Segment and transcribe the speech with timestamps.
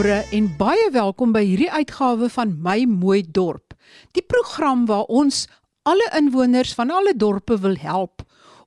[0.00, 3.74] Goeiemôre en baie welkom by hierdie uitgawe van My Mooi Dorp.
[4.16, 5.42] Die program waar ons
[5.84, 8.22] alle inwoners van alle dorpe wil help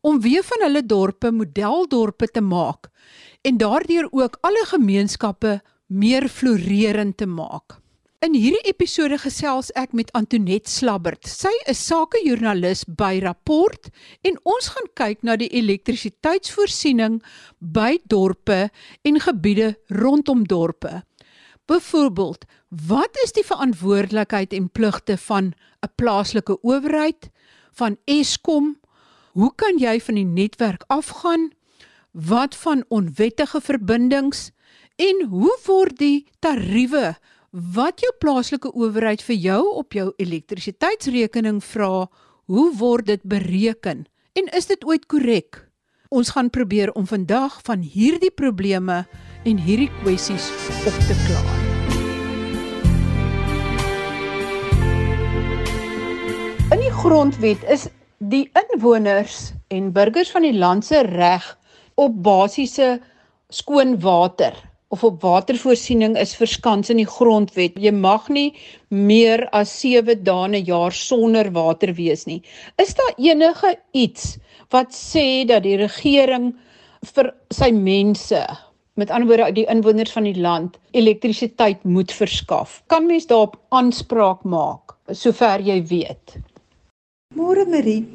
[0.06, 2.92] om weer van hulle dorpe modeldorpe te maak
[3.42, 5.56] en daardeur ook alle gemeenskappe
[5.88, 7.79] meer floreerend te maak.
[8.24, 11.25] In hierdie episode gesels ek met Antoinette Slabbert.
[11.28, 13.89] Sy is sakejoernalis by Rapport
[14.21, 17.18] en ons gaan kyk na die elektrisiteitsvoorsiening
[17.57, 18.68] by dorpe
[19.02, 21.02] en gebiede rondom dorpe.
[21.66, 22.46] Byvoorbeeld,
[22.88, 27.30] wat is die verantwoordelikheid en pligte van 'n plaaslike owerheid,
[27.72, 28.80] van Eskom?
[29.32, 31.52] Hoe kan jy van die netwerk afgaan?
[32.12, 34.52] Wat van onwettige verbindings
[34.95, 37.16] en hoe word die tariewe
[37.52, 42.09] wat jou plaaslike owerheid vir jou op jou elektrisiteitsrekening vra,
[42.45, 45.70] hoe word dit bereken en is dit ooit korrek?
[46.09, 49.05] Ons gaan probeer om vandag van hierdie probleme
[49.49, 50.49] en hierdie kwessies
[50.88, 51.61] op te klaar.
[56.73, 57.88] In die grondwet is
[58.33, 61.45] die inwoners en burgers van die land se reg
[61.99, 62.95] op basiese
[63.53, 64.55] skoon water
[64.94, 67.80] of op watervoorsiening is verskans in die grondwet.
[67.81, 68.52] Jy mag nie
[68.94, 72.41] meer as 7 dae 'n jaar sonder water wees nie.
[72.77, 74.38] Is daar enige iets
[74.69, 76.53] wat sê dat die regering
[77.14, 78.45] vir sy mense,
[78.99, 82.81] met ander woorde die inwoners van die land, elektrisiteit moet verskaf?
[82.88, 86.38] Kan mens daarop aanspraak maak sover jy weet?
[87.36, 88.05] Môre Marie,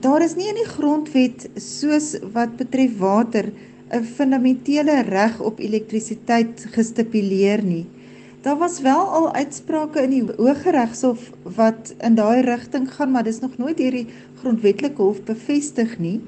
[0.00, 3.52] daar is nie in die grondwet soos wat betref water
[3.92, 7.86] 'n fundamentele reg op elektrisiteit gestipuleer nie.
[8.42, 13.40] Daar was wel al uitsprake in die Hooggeregshof wat in daai rigting gaan, maar dis
[13.40, 14.06] nog nooit deur die
[14.40, 16.20] grondwetlike hof bevestig nie.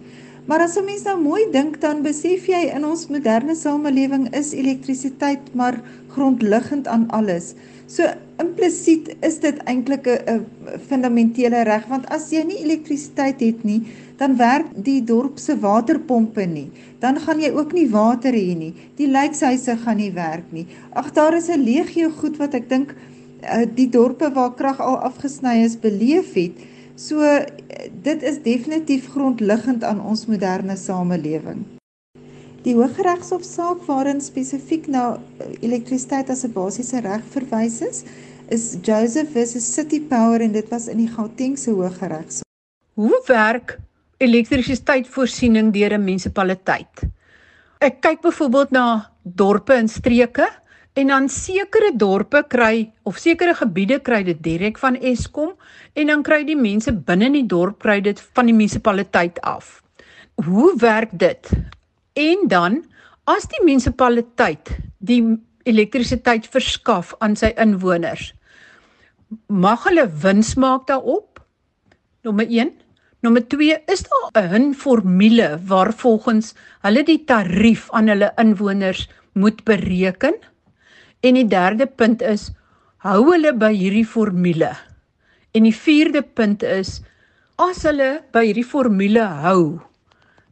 [0.49, 4.53] Maar as 'n mens nou mooi dink, dan besef jy in ons moderne samelewing is
[4.53, 7.55] elektrisiteit maar grondliggend aan alles.
[7.87, 8.09] So
[8.41, 10.47] implisiet is dit eintlik 'n
[10.89, 13.83] fundamentele reg want as jy nie elektrisiteit het nie,
[14.17, 16.71] dan werk die dorp se waterpompe nie.
[16.99, 18.75] Dan gaan jy ook nie water hê nie.
[18.97, 20.67] Die lykshuise gaan nie werk nie.
[20.93, 22.95] Ag daar is 'n legio goed wat ek dink
[23.43, 26.57] uh, die dorpe waar krag al afgesny is beleef het.
[26.99, 27.45] So uh,
[28.03, 31.61] dit is definitief grondliggend aan ons moderne samelewing.
[32.65, 38.03] Die Hooggeregshof saak waarin spesifiek na uh, elektrisiteit as 'n basiese reg verwys is,
[38.51, 42.43] is Joseph versus City Power en dit was in die Gautengse Hooggeregshof.
[42.99, 43.79] Hoe werk
[44.19, 47.07] elektrisiteitsvoorsiening deur 'n munisipaliteit.
[47.79, 50.51] Ek kyk byvoorbeeld na dorpe en streke
[50.99, 55.53] en dan sekere dorpe kry of sekere gebiede kry dit direk van Eskom
[55.95, 59.79] en dan kry die mense binne in die dorp kry dit van die munisipaliteit af.
[60.43, 61.51] Hoe werk dit?
[62.19, 62.83] En dan
[63.31, 65.23] as die munisipaliteit die
[65.69, 68.33] elektrisiteit verskaf aan sy inwoners,
[69.47, 71.39] mag hulle wins maak daarop?
[72.27, 72.75] Nommer 1
[73.23, 76.55] Nommer 2 is daar 'n formule waar volgens
[76.87, 80.35] hulle die tarief aan hulle inwoners moet bereken.
[81.21, 82.51] En die derde punt is
[83.03, 84.71] hou hulle by hierdie formule.
[85.55, 87.01] En die vierde punt is
[87.59, 89.63] as hulle by hierdie formule hou,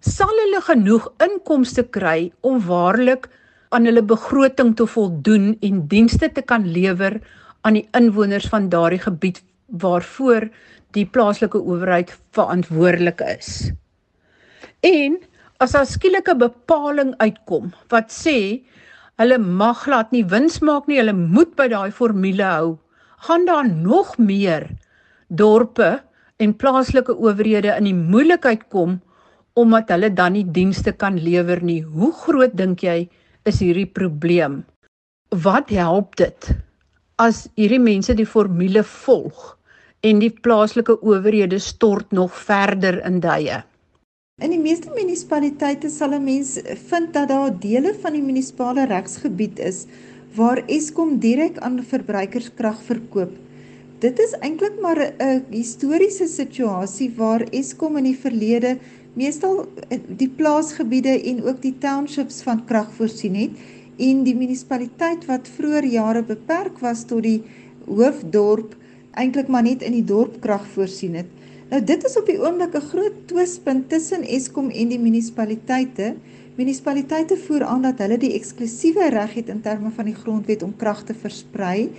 [0.03, 3.29] sal hulle genoeg inkomste kry om waarlik
[3.75, 7.21] aan hulle begroting te voldoen en dienste te kan lewer
[7.67, 9.43] aan die inwoners van daardie gebied
[9.83, 10.49] waarvoor
[10.95, 13.71] die plaaslike owerheid verantwoordelik is.
[14.87, 15.19] En
[15.63, 18.63] as daar skielike bepaling uitkom wat sê
[19.21, 22.77] hulle mag laat nie wins maak nie, hulle moet by daai formule hou,
[23.27, 24.69] gaan daar nog meer
[25.29, 25.97] dorpe
[26.39, 29.01] en plaaslike owerhede in die moeilikheid kom
[29.57, 31.81] omdat hulle dan nie dienste kan lewer nie.
[31.81, 33.07] Hoe groot dink jy
[33.49, 34.67] is hierdie probleem?
[35.33, 36.51] Wat help dit
[37.17, 39.57] as hierdie mense die formule volg?
[40.07, 43.63] en die plaaslike owerhede stort nog verder in duie.
[44.45, 46.49] In die meeste munisipaliteite sal 'n mens
[46.89, 49.79] vind dat daar dele van die munisipale regsgebied is
[50.39, 53.31] waar Eskom direk aan verbruikerskrag verkoop.
[54.05, 58.77] Dit is eintlik maar 'n historiese situasie waar Eskom in die verlede
[59.15, 59.65] meestal
[60.23, 63.65] die plaasgebiede en ook die townships van krag voorsien het
[63.97, 67.43] en die munisipaliteit wat vroeër jare beperk was tot die
[67.87, 68.77] hoofdorp
[69.13, 71.33] eintlik maar net in die dorp krag voorsien het.
[71.67, 76.15] Nou dit is op die oomblik 'n groot twispunt tussen Eskom en die munisipaliteite.
[76.55, 80.77] Munisipaliteite voer aan dat hulle die eksklusiewe reg het in terme van die grondwet om
[80.77, 81.91] krag te versprei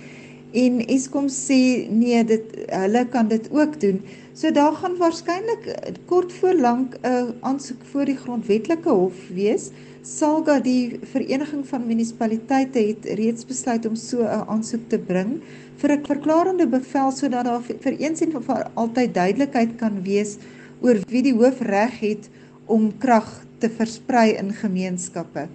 [0.52, 4.00] en Eskom sê nee, dit hulle kan dit ook doen.
[4.32, 9.70] So daar gaan waarskynlik kort voor lank 'n uh, aansoek voor die grondwetlike hof wees.
[10.02, 15.42] Salga die vereniging van munisipaliteite het reeds besluit om so 'n aansoek te bring
[15.78, 20.38] vir 'n verklarende bevel sodat daar vir eens en vir altyd duidelikheid kan wees
[20.82, 22.28] oor wie die hoofreg het
[22.66, 23.28] om krag
[23.58, 25.48] te versprei in gemeenskappe.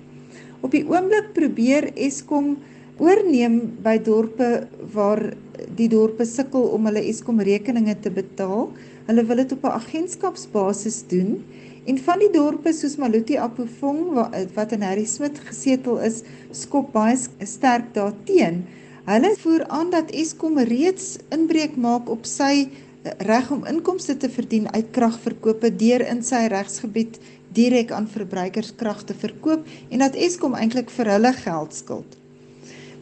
[0.62, 2.58] Op die oomblik probeer Eskom
[2.98, 5.34] oorneem by dorpe waar
[5.78, 8.70] die dorpe sukkel om hulle Eskom rekeninge te betaal.
[9.08, 11.44] Hulle wil dit op 'n agentskapsbasis doen
[11.86, 14.16] en van die dorpe soos Maluti Apofong
[14.56, 18.64] wat in Harry Smit gesetel is, skop baie sterk daarteen.
[19.04, 22.70] Hulle voer aan dat Eskom reeds inbreuk maak op sy
[23.04, 27.20] eh, reg om inkomste te verdien uit kragverkope deur in sy regsgebied
[27.52, 32.16] direk aan verbruikers krag te verkoop en dat Eskom eintlik vir hulle geld skuld.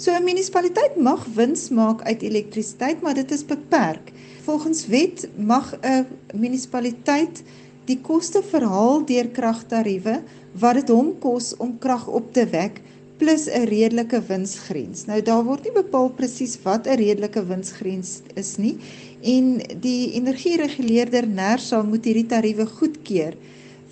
[0.01, 4.11] So 'n munisipaliteit mag wins maak uit elektrisiteit, maar dit is beperk.
[4.41, 7.43] Volgens wet mag 'n munisipaliteit
[7.85, 10.23] die koste verhaal deur kragtariewe
[10.53, 12.81] wat dit hom kos om krag op te wek
[13.21, 15.05] plus 'n redelike winsgrens.
[15.05, 18.77] Nou daar word nie bepaal presies wat 'n redelike winsgrens is nie
[19.21, 23.33] en die energiereguleerder NERSA moet hierdie tariewe goedkeur.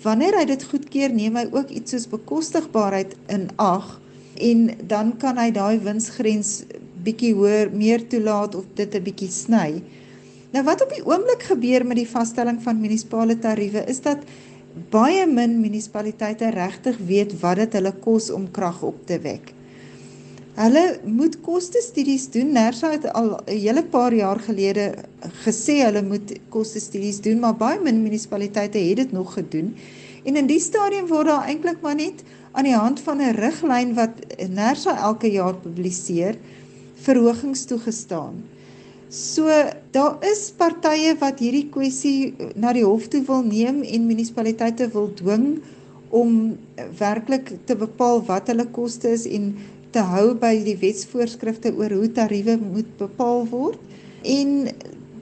[0.02, 4.00] Wanneer hy dit goedkeur, neem hy ook iets soos bekostigbaarheid in ag
[4.40, 6.64] en dan kan hy daai winsgrens
[7.04, 9.82] bietjie hoër meer toelaat of dit 'n bietjie sny.
[10.50, 14.18] Nou wat op die oomblik gebeur met die vaststelling van munisipale tariewe is dat
[14.90, 19.52] baie min munisipaliteite regtig weet wat dit hulle kos om krag op te wek.
[20.60, 22.52] Hulle moet kostestudies doen.
[22.52, 24.94] Nersa het al 'n hele paar jaar gelede
[25.44, 29.74] gesê hulle moet kostestudies doen, maar baie min munisipaliteite het dit nog gedoen.
[30.24, 33.94] En in die stadium word daar eintlik maar net aan die hand van 'n riglyn
[33.94, 34.10] wat
[34.48, 36.36] Nersa elke jaar publiseer,
[36.94, 38.44] verhogings toegestaan.
[39.10, 39.50] So
[39.90, 45.08] daar is partye wat hierdie kwessie na die hof toe wil neem en munisipaliteite wil
[45.18, 45.56] dwing
[46.14, 46.36] om
[47.00, 49.48] werklik te bepaal wat hulle koste is en
[49.90, 53.80] te hou by die wetsvoorskrifte oor hoe tariewe moet bepaal word.
[54.22, 54.70] En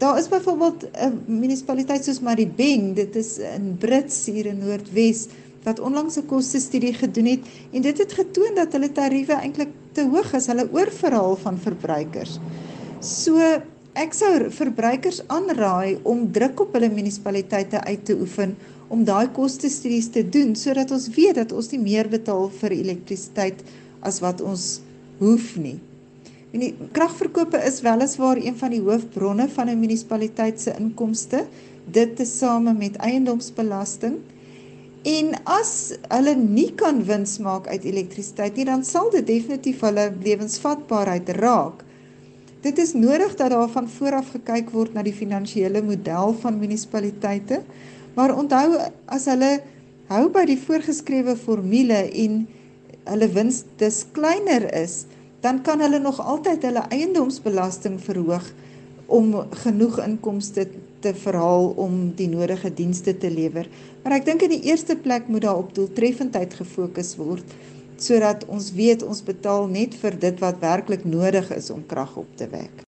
[0.05, 5.29] daar is byvoorbeeld 'n munisipaliteit soos Maribeng, dit is in Brits hier in Noordwes
[5.65, 7.41] wat onlangs 'n koste-studie gedoen het
[7.73, 12.39] en dit het getoon dat hulle tariewe eintlik te hoog is, hulle oorverhaal van verbruikers.
[13.01, 13.39] So
[13.99, 18.53] Ek sou verbruikers aanraai om druk op hulle munisipaliteite uit te oefen
[18.95, 23.65] om daai koste-studies te doen sodat ons weet dat ons nie meer betaal vir elektrisiteit
[24.07, 24.67] as wat ons
[25.19, 25.81] hoef nie.
[26.55, 31.43] En die kragverkope is weliswaar een van die hoofbronne van 'n munisipaliteit se inkomste,
[31.91, 34.17] dit tesame met eiendomsbelasting.
[35.03, 40.13] En as hulle nie kan wins maak uit elektrisiteit nie, dan sal dit definitief hulle
[40.23, 41.88] lewensvatbaarheid raak.
[42.61, 47.61] Dit is nodig dat daar van vooraf gekyk word na die finansiële model van munisipaliteite.
[48.19, 49.61] Maar onthou as hulle
[50.11, 52.41] hou by die voorgeskrewe formule en
[53.09, 55.05] hulle wins dis kleiner is,
[55.45, 58.51] dan kan hulle nog altyd hulle eiendomsbelasting verhoog
[59.07, 60.67] om genoeg inkomste
[61.01, 63.69] te verhaal om die nodige dienste te lewer.
[64.03, 67.55] Maar ek dink in die eerste plek moet daar op doeltreffendheid gefokus word
[68.03, 72.31] sodat ons weet ons betaal net vir dit wat werklik nodig is om krag op
[72.37, 72.85] te wek.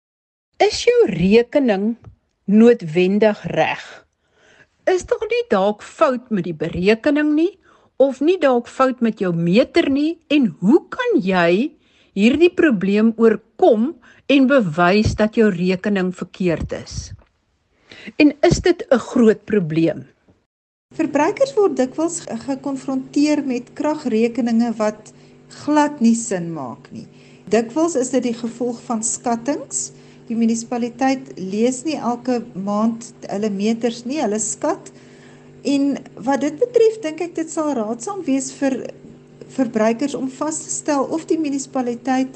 [0.58, 1.96] Is jou rekening
[2.44, 3.84] noodwendig reg?
[4.88, 7.52] Is tog nie dalk fout met die berekening nie
[7.98, 11.74] of nie dalk fout met jou meter nie en hoe kan jy
[12.18, 13.92] hierdie probleem oorkom
[14.28, 16.96] en bewys dat jou rekening verkeerd is?
[18.16, 20.06] En is dit 'n groot probleem?
[20.96, 22.14] Verbruikers word dikwels
[22.46, 25.10] gekonfronteer met kragrekeninge wat
[25.62, 27.04] glad nie sin maak nie.
[27.52, 29.90] Dikwels is dit die gevolg van skattings.
[30.30, 34.88] Die munisipaliteit lees nie elke maand hulle meters nie, hulle skat.
[35.68, 38.80] En wat dit betref, dink ek dit sal raadsaam wees vir
[39.58, 42.32] verbruikers om vas te stel of die munisipaliteit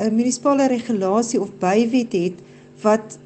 [0.00, 2.40] 'n munisipale regulasie of bywet het
[2.82, 3.18] wat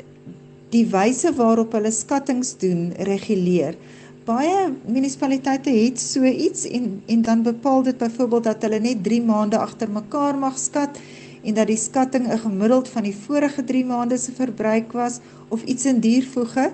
[0.74, 3.78] die wyse waarop hulle skattings doen reguleer
[4.26, 9.22] baie munisipaliteite het so iets en en dan bepaal dit byvoorbeeld dat hulle net 3
[9.22, 10.98] maande agter mekaar mag skat
[11.46, 15.62] en dat die skatting 'n gemiddeld van die vorige 3 maande se verbruik was of
[15.62, 16.70] iets in diervoege.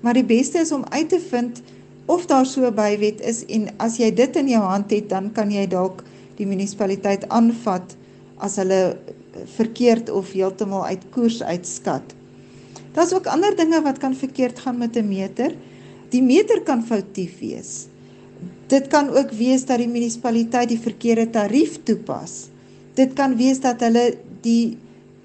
[0.00, 1.62] Maar die beste is om uit te vind
[2.06, 5.50] of daar so bywet is en as jy dit in jou hand het, dan kan
[5.50, 6.02] jy dalk
[6.36, 7.96] die munisipaliteit aanvat
[8.36, 8.98] as hulle
[9.56, 12.02] verkeerd of heeltemal uit koers uitskat.
[12.92, 15.54] Daar's ook ander dinge wat kan verkeerd gaan met 'n meter.
[16.12, 17.86] Die meter kan foutief wees.
[18.68, 22.48] Dit kan ook wees dat die munisipaliteit die verkeerde tarief toepas.
[22.94, 24.76] Dit kan wees dat hulle die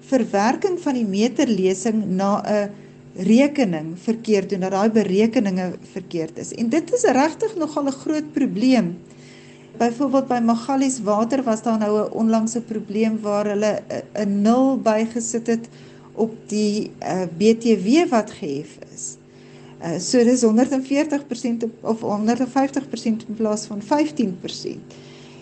[0.08, 2.70] verwerking van die meterlesing na 'n
[3.18, 6.52] rekening verkeerd doen dat daai berekeninge verkeerd is.
[6.54, 8.96] En dit is regtig nogal 'n groot probleem.
[9.78, 13.82] Byvoorbeeld by Magalies water was daar nou 'n onlangse probleem waar hulle
[14.14, 15.68] 'n nul bygesit het
[16.14, 19.17] op die uh, eh, BTW wat gehef is.
[19.78, 24.96] Uh, so dis 140% of 150% in plaas van 15%.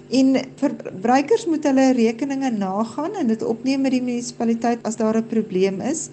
[0.09, 5.27] En verbruikers moet hulle rekeninge nagaan en dit opneem met die munisipaliteit as daar 'n
[5.27, 6.11] probleem is.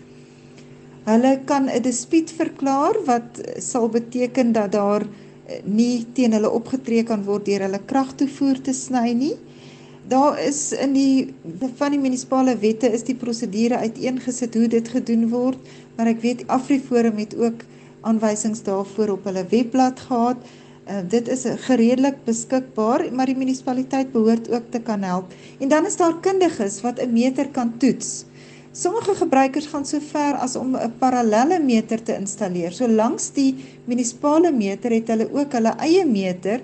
[1.04, 7.04] Hulle kan 'n dispuut verklaar wat sal beteken dat daar eh, nie teen hulle opgetree
[7.04, 9.36] kan word deur hulle kragtoevoer te sny nie.
[10.08, 11.34] Daar is in die
[11.76, 15.60] van die munisipale wette is die prosedure uiteengesit hoe dit gedoen word,
[15.96, 17.64] maar ek weet Afriforum het ook
[18.04, 20.38] aanwysings daarvoor op hulle webblad gehad.
[20.84, 25.32] Uh, dit is gereedelik beskikbaar, maar die munisipaliteit behoort ook te kan help.
[25.60, 28.26] En dan is daar kundiges wat 'n meter kan toets.
[28.74, 32.72] Sommige gebruikers gaan so ver as om 'n parallelle meter te installeer.
[32.72, 33.56] So langs die
[33.86, 36.62] munisipale meter het hulle ook hulle eie meter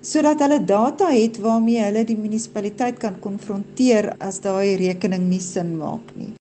[0.00, 5.76] sodat hulle data het waarmee hulle die munisipaliteit kan konfronteer as daai rekening nie sin
[5.76, 6.34] maak nie.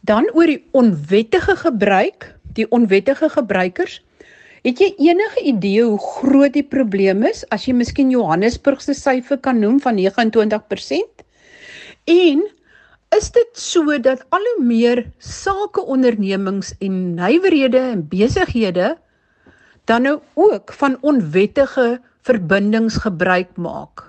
[0.00, 4.00] Dan oor die onwettige gebruik, die onwettige gebruikers.
[4.66, 9.38] Het jy enige idee hoe groot die probleem is as jy miskien Johannesburg se syfer
[9.38, 11.24] kan noem van 29%?
[12.10, 12.42] En
[13.16, 18.96] is dit so dat al hoe meer sakeondernemings en nywerhede en besighede
[19.88, 24.07] dan nou ook van onwettige verbindings gebruik maak.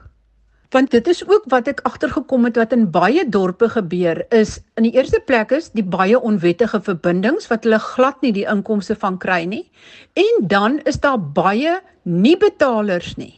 [0.69, 4.85] Want dit is ook wat ek agtergekom het wat in baie dorpe gebeur is in
[4.85, 9.17] die eerste plek is die baie onwettige verbindings wat hulle glad nie die inkomste van
[9.17, 9.63] kry nie
[10.13, 13.33] en dan is daar baie nie betalers nie.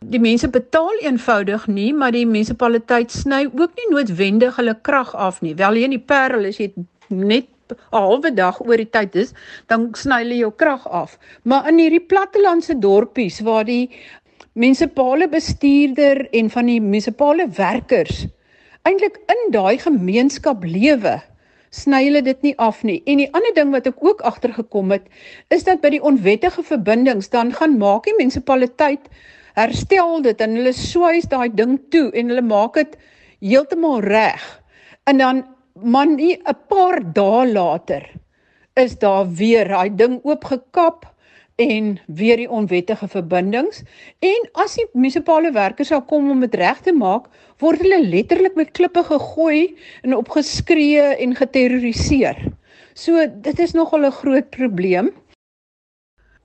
[0.00, 5.42] Die mense betaal eenvoudig nie, maar die munisipaliteit sny ook nie noodwendig hulle krag af
[5.44, 5.54] nie.
[5.54, 6.72] Wel hier in die Parel is jy
[7.08, 9.34] net 'n halwe dag oor die tyd is,
[9.70, 11.18] dan sny hulle jou krag af.
[11.44, 13.90] Maar in hierdie plattelandse dorpies waar die
[14.58, 18.24] munisipale bestuurder en van die munisipale werkers
[18.88, 21.18] eintlik in daai gemeenskap lewe,
[21.70, 22.98] sny hulle dit nie af nie.
[23.06, 25.04] En die ander ding wat ek ook agtergekom het,
[25.54, 29.06] is dat by die onwettige verbindings dan gaan maak die munisipaliteit
[29.58, 32.96] herstel dit en hulle swys daai ding toe en hulle maak dit
[33.44, 34.42] heeltemal reg.
[35.06, 38.02] En dan man nie 'n paar dae later
[38.76, 41.06] is daar weer daai ding oopgekap
[41.60, 43.82] en weer die onwettige verbindings
[44.24, 47.28] en as die munisipale werkers sou kom om dit reg te maak,
[47.60, 49.76] word hulle letterlik met klippe gegooi
[50.06, 52.40] en opgeskree en geterroriseer.
[52.94, 55.12] So dit is nogal 'n groot probleem.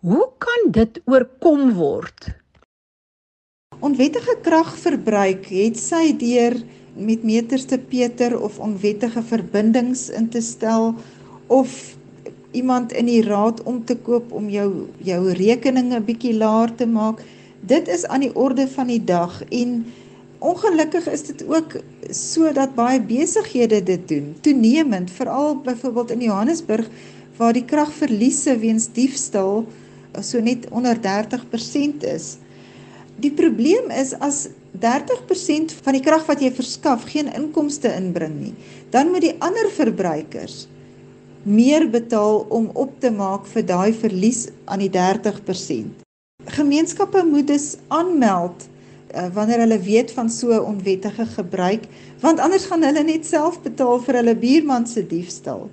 [0.06, 2.28] Hoe kan dit oorkom word?
[3.80, 6.56] Onwettige kragverbruik het sy deur
[6.96, 10.96] met meters te Peter of onwettige verbindings in te stel
[11.48, 11.95] of
[12.56, 14.70] iemand in die raad om te koop om jou
[15.04, 17.22] jou rekeninge bietjie laer te maak.
[17.66, 19.78] Dit is aan die orde van die dag en
[20.46, 21.78] ongelukkig is dit ook
[22.14, 24.36] sodat baie besighede dit doen.
[24.46, 26.90] Toenemend, veral byvoorbeeld in Johannesburg
[27.38, 29.66] waar die kragverliese weens diefstal
[30.22, 32.36] so net onder 30% is.
[33.20, 34.48] Die probleem is as
[34.80, 38.56] 30% van die krag wat jy verskaf geen inkomste inbring nie,
[38.92, 40.66] dan moet die ander verbruikers
[41.46, 46.02] meer betaal om op te maak vir daai verlies aan die 30%.
[46.58, 48.66] Gemeenskappe moet dus aanmeld
[49.16, 51.86] uh, wanneer hulle weet van so onwettige gebruik,
[52.22, 55.70] want anders gaan hulle net self betaal vir hulle buurman se diefstal.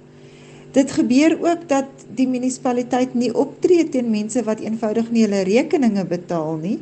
[0.73, 6.05] Dit gebeur ook dat die munisipaliteit nie optree teen mense wat eenvoudig nie hulle rekeninge
[6.09, 6.79] betaal nie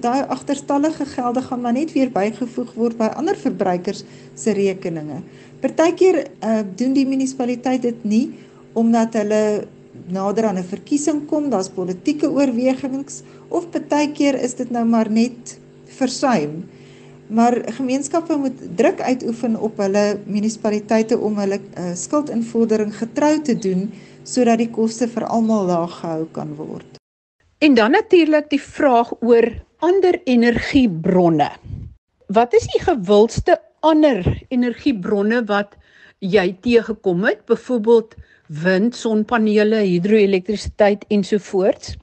[0.00, 5.22] daai agterstallige gelde gaan maar net weer bygevoeg word by ander verbruikers se rekeninge.
[5.60, 8.26] Partykeer uh, doen die munisipaliteit dit nie
[8.78, 9.66] omdat hulle
[10.06, 15.58] nader aan 'n verkiesing kom, daar's politieke oorwegings of partykeer is dit nou maar net
[15.84, 16.64] versuim.
[17.28, 23.90] Maar gemeenskappe moet druk uitoefen op hulle munisipaliteite om hulle uh, skuldinvordering getrou te doen
[24.22, 26.98] sodat die koste vir almal laag gehou kan word.
[27.58, 29.50] En dan natuurlik die vraag oor
[29.82, 31.50] ander energiebronne.
[32.26, 35.74] Wat is die gewildste ander energiebronne wat
[36.22, 37.42] jy teëgekom het?
[37.50, 38.14] Byvoorbeeld
[38.46, 41.96] wind, sonpanele, hidroelektrisiteit ensovoorts.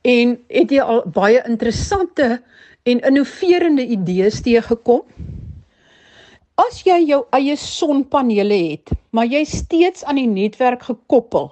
[0.00, 2.40] En het jy al baie interessante
[2.88, 5.04] en innoverende idees teëgekom?
[6.56, 11.50] As jy jou eie sonpanele het, maar jy steeds aan die netwerk gekoppel,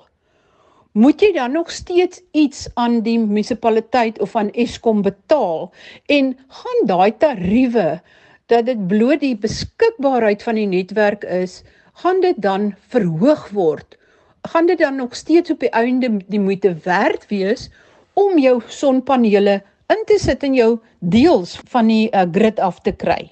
[0.94, 5.72] moet jy dan nog steeds iets aan die munisipaliteit of aan Eskom betaal
[6.06, 7.98] en gaan daai tariewe
[8.46, 11.62] dat dit bloot die beskikbaarheid van die netwerk is,
[11.98, 13.96] gaan dit dan verhoog word.
[14.52, 17.70] Gaan dit dan nog steeds op die einde die moeite werd wees
[18.14, 22.92] om jou sonpanele in te sit in jou deels van die uh, grid af te
[22.92, 23.28] kry.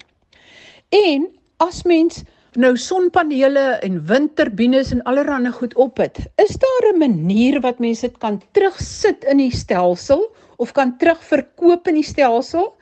[0.89, 1.29] En
[1.63, 2.23] as mens
[2.59, 8.07] nou sonpanele en windturbines en allerlei goed op het, is daar 'n manier wat mense
[8.07, 12.75] dit kan terugsit in die stelsel of kan terugverkoop in die stelsel?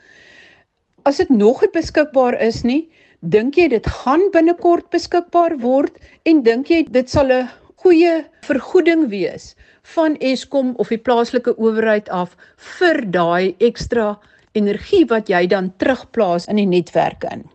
[1.03, 6.43] As dit nog nie beskikbaar is nie, dink jy dit gaan binnekort beskikbaar word en
[6.43, 9.55] dink jy dit sal 'n goeie vergoeding wees
[9.95, 12.35] van Eskom of die plaaslike owerheid af
[12.77, 14.19] vir daai ekstra
[14.53, 17.49] energie wat jy dan terugplaas in die netwerk in?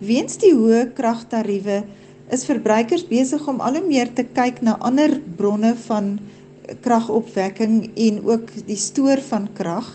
[0.00, 1.82] Weens die hoë kragtariewe
[2.32, 6.14] is verbruikers besig om al hoe meer te kyk na ander bronne van
[6.80, 9.90] kragopwekking en ook die stoor van krag.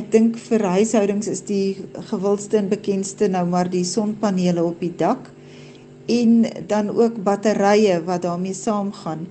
[0.00, 1.76] Ek dink vir huishoudings is die
[2.08, 5.28] gewildste en bekendste nou maar die sonpanele op die dak
[6.08, 9.26] en dan ook batterye wat daarmee saamgaan.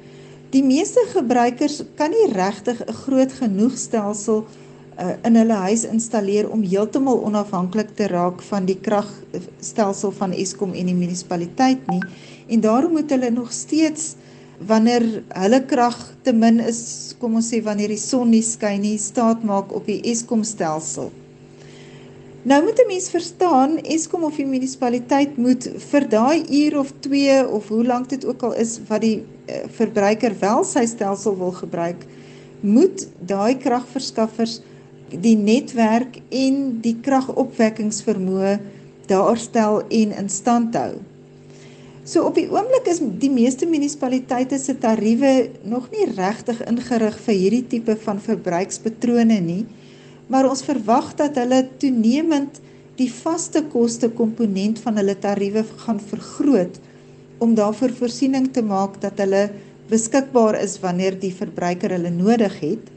[0.54, 4.46] Die meeste gebruikers kan nie regtig 'n groot genoeg stelsel
[5.00, 10.74] uh, in hulle huis installeer om heeltemal onafhanklik te raak van die kragstelsel van Eskom
[10.74, 12.02] en die munisipaliteit nie
[12.48, 14.14] en daarom moet hulle nog steeds
[14.68, 18.98] wanneer hulle krag te min is, kom ons sê wanneer die son nie skyn nie,
[19.02, 21.12] staat maak op die Eskom stelsel.
[22.44, 27.48] Nou moet 'n mens verstaan, Eskom of die munisipaliteit moet vir daai uur of 2
[27.48, 31.52] of hoe lank dit ook al is wat die uh, verbruiker wel sy stelsel wil
[31.52, 32.06] gebruik,
[32.60, 34.62] moet daai kragverskaffers
[35.10, 38.54] die netwerk en die kragopwekkingsvermoë
[39.10, 40.94] daarstel en in stand hou.
[42.04, 47.38] So op die oomblik is die meeste munisipaliteite se tariewe nog nie regtig ingerig vir
[47.40, 49.64] hierdie tipe van verbruikspatrone nie,
[50.28, 52.60] maar ons verwag dat hulle toenemend
[53.00, 56.80] die vaste koste komponent van hulle tariewe gaan vergroot
[57.44, 59.48] om daarvoor voorsiening te maak dat hulle
[59.90, 62.93] beskikbaar is wanneer die verbruiker hulle nodig het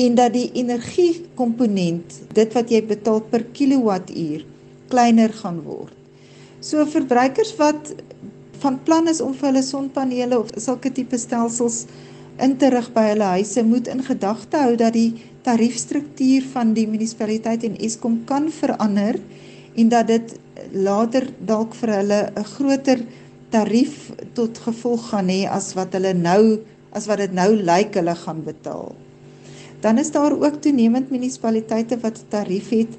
[0.00, 4.44] en dat die energiekomponent, dit wat jy betaal per kilowattuur,
[4.92, 5.96] kleiner gaan word.
[6.64, 7.94] So verbruikers wat
[8.60, 11.84] van plan is om vir hulle sonpanele of sulke tipe stelsels
[12.40, 16.86] in te rig by hulle huise, moet in gedagte hou dat die tariefstruktuur van die
[16.88, 19.18] munisipaliteit en Eskom kan verander
[19.80, 20.36] en dat dit
[20.76, 23.04] later dalk vir hulle 'n groter
[23.50, 26.60] tarief tot gevolg gaan hê as wat hulle nou
[26.92, 28.92] as wat dit nou lyk hulle gaan betaal.
[29.80, 32.92] Dan is daar ook toenemend munisipaliteite wat 'n tarief het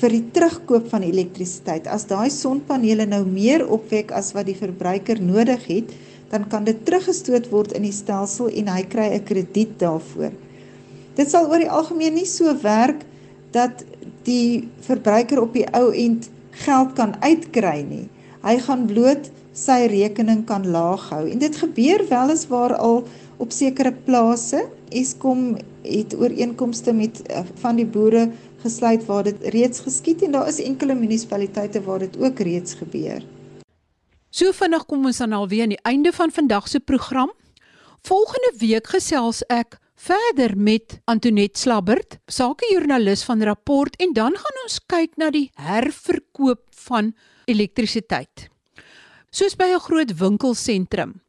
[0.00, 1.86] vir die terugkoop van elektrisiteit.
[1.86, 5.92] As daai sonpanele nou meer opwek as wat die verbruiker nodig het,
[6.30, 10.32] dan kan dit teruggestoot word in die stelsel en hy kry 'n krediet daarvoor.
[11.14, 13.04] Dit sal oor die algemeen nie so werk
[13.52, 13.84] dat
[14.24, 18.08] die verbruiker op die ou end geld kan uitkry nie.
[18.42, 21.24] Hy gaan bloot sy rekening kan laag hou.
[21.30, 23.04] En dit gebeur weliswaar al
[23.42, 24.66] op sekere plase.
[24.90, 28.30] Eskom het ooreenkomste met uh, van die boere
[28.62, 33.24] gesluit waar dit reeds geskied en daar is enkele munisipaliteite waar dit ook reeds gebeur.
[34.30, 37.32] So vinnig kom ons dan alweer aan die einde van vandag se program.
[38.02, 44.80] Volgende week gesels ek verder met Antoinette Slabbert, sakejoernalis van Rapport en dan gaan ons
[44.86, 47.14] kyk na die herverkoop van
[47.46, 48.48] elektrisiteit.
[49.30, 51.20] Soos by 'n groot winkelsentrum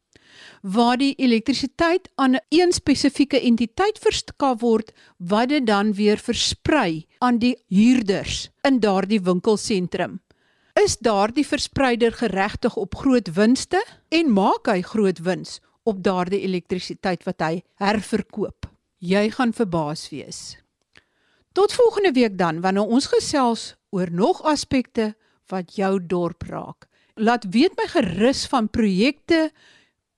[0.62, 7.38] waar die elektrisiteit aan 'n spesifieke entiteit verskaf word wat dit dan weer versprei aan
[7.38, 10.20] die huurders in daardie winkelsentrum.
[10.84, 17.24] Is daardie verspreider geregtig op groot winste en maak hy groot wins op daardie elektrisiteit
[17.24, 18.68] wat hy herverkoop?
[18.98, 20.58] Jy gaan verbaas wees.
[21.52, 25.14] Tot volgende week dan wanneer ons gesels oor nog aspekte
[25.50, 26.86] wat jou dorp raak.
[27.18, 29.50] Laat weet my gerus van projekte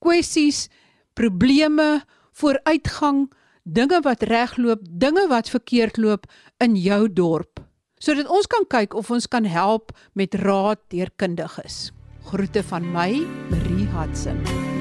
[0.01, 0.65] kwessies,
[1.13, 2.01] probleme,
[2.41, 3.29] vooruitgang,
[3.63, 6.27] dinge wat regloop, dinge wat verkeerd loop
[6.63, 7.61] in jou dorp,
[8.01, 11.91] sodat ons kan kyk of ons kan help met raad deur kundiges.
[12.31, 13.09] Groete van my,
[13.53, 14.80] Marie Hudson.